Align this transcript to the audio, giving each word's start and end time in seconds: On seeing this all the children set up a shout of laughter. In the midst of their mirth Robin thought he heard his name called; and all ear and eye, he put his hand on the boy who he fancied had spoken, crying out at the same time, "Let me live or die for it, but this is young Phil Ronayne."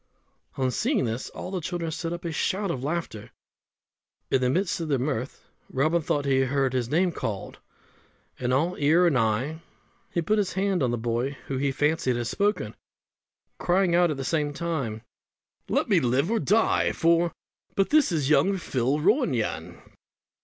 On 0.57 0.71
seeing 0.71 1.05
this 1.05 1.29
all 1.29 1.51
the 1.51 1.61
children 1.61 1.91
set 1.91 2.11
up 2.11 2.25
a 2.25 2.31
shout 2.31 2.71
of 2.71 2.83
laughter. 2.83 3.29
In 4.31 4.41
the 4.41 4.49
midst 4.49 4.79
of 4.81 4.87
their 4.87 4.97
mirth 4.97 5.45
Robin 5.69 6.01
thought 6.01 6.25
he 6.25 6.39
heard 6.39 6.73
his 6.73 6.89
name 6.89 7.11
called; 7.11 7.59
and 8.39 8.51
all 8.51 8.75
ear 8.79 9.05
and 9.05 9.15
eye, 9.15 9.61
he 10.09 10.23
put 10.23 10.39
his 10.39 10.53
hand 10.53 10.81
on 10.81 10.89
the 10.89 10.97
boy 10.97 11.37
who 11.45 11.57
he 11.59 11.71
fancied 11.71 12.15
had 12.15 12.25
spoken, 12.25 12.75
crying 13.59 13.93
out 13.93 14.09
at 14.09 14.17
the 14.17 14.23
same 14.23 14.53
time, 14.53 15.03
"Let 15.69 15.87
me 15.87 15.99
live 15.99 16.31
or 16.31 16.39
die 16.39 16.93
for 16.93 17.27
it, 17.27 17.31
but 17.75 17.91
this 17.91 18.11
is 18.11 18.27
young 18.27 18.57
Phil 18.57 18.97
Ronayne." 18.99 19.83